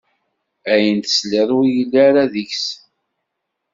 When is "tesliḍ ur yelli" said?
1.01-1.99